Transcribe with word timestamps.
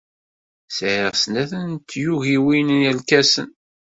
Sɛiɣ 0.77 1.11
snat 1.21 1.51
n 1.65 1.71
tyugiwin 1.89 2.67
n 2.77 2.81
yirkasen. 2.85 3.49